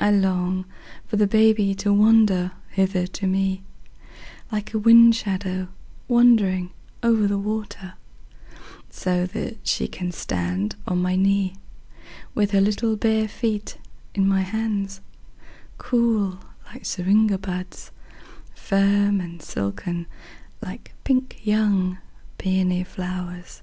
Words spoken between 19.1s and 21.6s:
and silken like pink